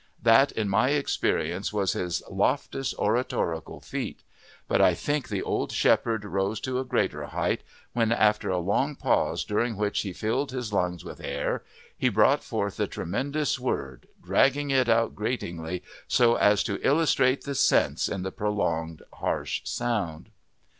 That 0.23 0.51
in 0.53 0.67
my 0.67 0.89
experience 0.89 1.71
was 1.71 1.93
his 1.93 2.23
loftiest 2.27 2.95
oratorical 2.97 3.81
feat; 3.81 4.23
but 4.67 4.81
I 4.81 4.95
think 4.95 5.29
the 5.29 5.43
old 5.43 5.71
shepherd 5.71 6.25
rose 6.25 6.59
to 6.61 6.79
a 6.79 6.83
greater 6.83 7.23
height 7.27 7.61
when, 7.93 8.11
after 8.11 8.49
a 8.49 8.57
long 8.57 8.95
pause 8.95 9.45
during 9.45 9.77
which 9.77 10.01
he 10.01 10.11
filled 10.11 10.49
his 10.51 10.73
lungs 10.73 11.05
with 11.05 11.21
air, 11.21 11.63
he 11.95 12.09
brought 12.09 12.43
forth 12.43 12.77
the 12.77 12.87
tremendous 12.87 13.59
word, 13.59 14.07
dragging 14.19 14.71
it 14.71 14.89
out 14.89 15.13
gratingly, 15.13 15.83
so 16.07 16.33
as 16.33 16.63
to 16.63 16.81
illustrate 16.83 17.43
the 17.43 17.53
sense 17.53 18.09
in 18.09 18.23
the 18.23 18.31
prolonged 18.31 19.03
harsh 19.13 19.61
sound. 19.65 20.31